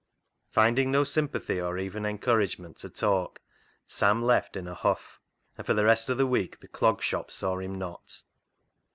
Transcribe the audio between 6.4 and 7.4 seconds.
the Clog Shop